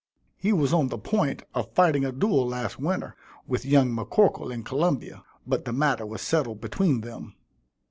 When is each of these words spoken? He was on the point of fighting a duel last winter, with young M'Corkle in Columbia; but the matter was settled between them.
He 0.35 0.51
was 0.51 0.73
on 0.73 0.87
the 0.87 0.97
point 0.97 1.43
of 1.53 1.73
fighting 1.73 2.03
a 2.05 2.11
duel 2.11 2.47
last 2.47 2.79
winter, 2.79 3.15
with 3.45 3.65
young 3.67 3.93
M'Corkle 3.93 4.51
in 4.51 4.63
Columbia; 4.63 5.23
but 5.45 5.63
the 5.65 5.73
matter 5.73 6.07
was 6.07 6.23
settled 6.23 6.59
between 6.59 7.01
them. 7.01 7.35